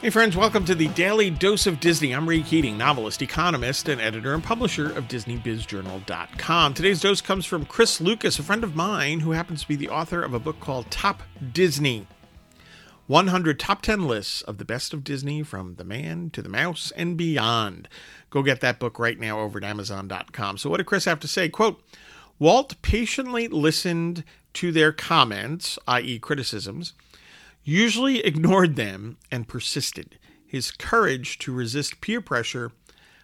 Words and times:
Hey, 0.00 0.10
friends, 0.10 0.36
welcome 0.36 0.64
to 0.66 0.74
the 0.74 0.88
Daily 0.88 1.30
Dose 1.30 1.66
of 1.66 1.80
Disney. 1.80 2.12
I'm 2.12 2.28
Ray 2.28 2.42
Keating, 2.42 2.78
novelist, 2.78 3.20
economist, 3.20 3.88
and 3.88 4.00
editor 4.00 4.32
and 4.32 4.44
publisher 4.44 4.96
of 4.96 5.08
DisneyBizJournal.com. 5.08 6.74
Today's 6.74 7.00
dose 7.00 7.20
comes 7.20 7.44
from 7.44 7.64
Chris 7.64 8.00
Lucas, 8.00 8.38
a 8.38 8.42
friend 8.42 8.62
of 8.62 8.76
mine 8.76 9.20
who 9.20 9.32
happens 9.32 9.62
to 9.62 9.68
be 9.68 9.76
the 9.76 9.88
author 9.88 10.22
of 10.22 10.34
a 10.34 10.38
book 10.38 10.60
called 10.60 10.90
Top 10.90 11.22
Disney 11.52 12.06
100 13.08 13.58
Top 13.58 13.80
10 13.80 14.06
Lists 14.06 14.42
of 14.42 14.58
the 14.58 14.66
Best 14.66 14.92
of 14.92 15.02
Disney 15.02 15.42
from 15.42 15.76
the 15.76 15.84
Man 15.84 16.28
to 16.30 16.42
the 16.42 16.48
Mouse 16.50 16.92
and 16.94 17.16
Beyond. 17.16 17.88
Go 18.28 18.42
get 18.42 18.60
that 18.60 18.78
book 18.78 18.98
right 18.98 19.18
now 19.18 19.40
over 19.40 19.58
at 19.58 19.64
Amazon.com. 19.64 20.58
So, 20.58 20.68
what 20.68 20.76
did 20.76 20.86
Chris 20.86 21.06
have 21.06 21.18
to 21.20 21.28
say? 21.28 21.48
Quote, 21.48 21.82
Walt 22.38 22.80
patiently 22.82 23.48
listened 23.48 24.24
to 24.52 24.70
their 24.70 24.92
comments, 24.92 25.78
i.e., 25.88 26.18
criticisms 26.18 26.92
usually 27.68 28.20
ignored 28.20 28.76
them 28.76 29.18
and 29.30 29.46
persisted. 29.46 30.18
His 30.46 30.70
courage 30.70 31.38
to 31.40 31.52
resist 31.52 32.00
peer 32.00 32.22
pressure, 32.22 32.72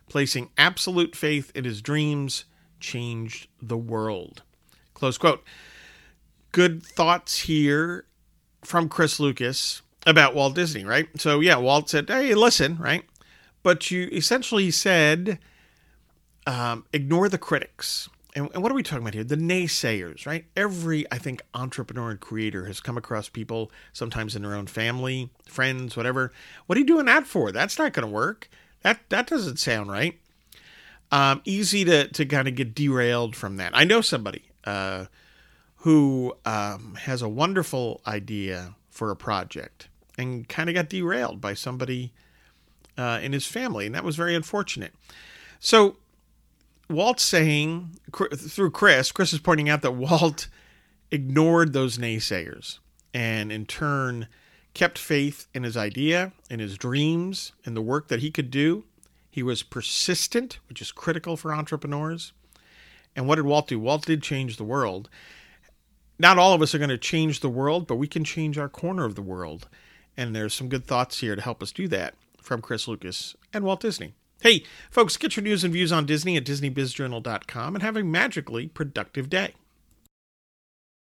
placing 0.06 0.50
absolute 0.58 1.16
faith 1.16 1.50
in 1.54 1.64
his 1.64 1.80
dreams, 1.80 2.44
changed 2.78 3.48
the 3.62 3.78
world. 3.78 4.42
Close 4.92 5.16
quote. 5.16 5.42
Good 6.52 6.82
thoughts 6.82 7.40
here 7.40 8.04
from 8.62 8.90
Chris 8.90 9.18
Lucas 9.18 9.80
about 10.06 10.34
Walt 10.34 10.54
Disney, 10.54 10.84
right? 10.84 11.08
So, 11.16 11.40
yeah, 11.40 11.56
Walt 11.56 11.88
said, 11.88 12.08
hey, 12.08 12.34
listen, 12.34 12.76
right? 12.76 13.04
But 13.62 13.90
you 13.90 14.08
essentially 14.12 14.70
said, 14.70 15.38
um, 16.46 16.84
ignore 16.92 17.30
the 17.30 17.38
critics 17.38 18.10
and, 18.34 18.50
and 18.52 18.62
what 18.62 18.72
are 18.72 18.74
we 18.74 18.82
talking 18.82 19.02
about 19.02 19.14
here? 19.14 19.24
The 19.24 19.36
naysayers, 19.36 20.26
right? 20.26 20.44
Every, 20.56 21.10
I 21.12 21.18
think, 21.18 21.42
entrepreneur 21.54 22.10
and 22.10 22.20
creator 22.20 22.66
has 22.66 22.80
come 22.80 22.96
across 22.96 23.28
people, 23.28 23.70
sometimes 23.92 24.34
in 24.34 24.42
their 24.42 24.54
own 24.54 24.66
family, 24.66 25.30
friends, 25.46 25.96
whatever. 25.96 26.32
What 26.66 26.76
are 26.76 26.80
you 26.80 26.86
doing 26.86 27.06
that 27.06 27.26
for? 27.26 27.52
That's 27.52 27.78
not 27.78 27.92
going 27.92 28.06
to 28.06 28.12
work. 28.12 28.48
That 28.82 29.00
that 29.08 29.26
doesn't 29.26 29.58
sound 29.58 29.90
right. 29.90 30.18
Um, 31.12 31.42
easy 31.44 31.84
to 31.84 32.08
to 32.08 32.26
kind 32.26 32.48
of 32.48 32.54
get 32.54 32.74
derailed 32.74 33.36
from 33.36 33.56
that. 33.56 33.72
I 33.74 33.84
know 33.84 34.00
somebody 34.00 34.42
uh, 34.64 35.06
who 35.76 36.36
um, 36.44 36.96
has 37.02 37.22
a 37.22 37.28
wonderful 37.28 38.00
idea 38.06 38.74
for 38.90 39.10
a 39.10 39.16
project 39.16 39.88
and 40.18 40.48
kind 40.48 40.68
of 40.68 40.74
got 40.74 40.88
derailed 40.88 41.40
by 41.40 41.54
somebody 41.54 42.12
uh, 42.98 43.20
in 43.22 43.32
his 43.32 43.46
family, 43.46 43.86
and 43.86 43.94
that 43.94 44.04
was 44.04 44.16
very 44.16 44.34
unfortunate. 44.34 44.92
So 45.60 45.96
Walt's 46.88 47.24
saying 47.24 47.98
through 48.12 48.70
Chris, 48.70 49.12
Chris 49.12 49.32
is 49.32 49.40
pointing 49.40 49.68
out 49.68 49.82
that 49.82 49.92
Walt 49.92 50.48
ignored 51.10 51.72
those 51.72 51.98
naysayers 51.98 52.78
and 53.12 53.52
in 53.52 53.66
turn 53.66 54.28
kept 54.74 54.98
faith 54.98 55.46
in 55.54 55.62
his 55.62 55.76
idea, 55.76 56.32
in 56.50 56.58
his 56.58 56.76
dreams, 56.76 57.52
in 57.64 57.74
the 57.74 57.82
work 57.82 58.08
that 58.08 58.20
he 58.20 58.30
could 58.30 58.50
do. 58.50 58.84
He 59.30 59.42
was 59.42 59.62
persistent, 59.62 60.58
which 60.68 60.82
is 60.82 60.92
critical 60.92 61.36
for 61.36 61.52
entrepreneurs. 61.52 62.32
And 63.16 63.26
what 63.26 63.36
did 63.36 63.44
Walt 63.44 63.68
do? 63.68 63.78
Walt 63.78 64.04
did 64.04 64.22
change 64.22 64.56
the 64.56 64.64
world. 64.64 65.08
Not 66.18 66.38
all 66.38 66.52
of 66.52 66.62
us 66.62 66.74
are 66.74 66.78
going 66.78 66.90
to 66.90 66.98
change 66.98 67.40
the 67.40 67.48
world, 67.48 67.86
but 67.86 67.96
we 67.96 68.08
can 68.08 68.24
change 68.24 68.58
our 68.58 68.68
corner 68.68 69.04
of 69.04 69.14
the 69.14 69.22
world. 69.22 69.68
And 70.16 70.34
there's 70.34 70.54
some 70.54 70.68
good 70.68 70.86
thoughts 70.86 71.20
here 71.20 71.34
to 71.34 71.42
help 71.42 71.62
us 71.62 71.72
do 71.72 71.88
that 71.88 72.14
from 72.40 72.60
Chris 72.60 72.86
Lucas 72.86 73.34
and 73.52 73.64
Walt 73.64 73.80
Disney. 73.80 74.14
Hey, 74.44 74.62
folks, 74.90 75.16
get 75.16 75.36
your 75.36 75.42
news 75.42 75.64
and 75.64 75.72
views 75.72 75.90
on 75.90 76.04
Disney 76.04 76.36
at 76.36 76.44
DisneyBizJournal.com 76.44 77.76
and 77.76 77.82
have 77.82 77.96
a 77.96 78.04
magically 78.04 78.68
productive 78.68 79.30
day. 79.30 79.54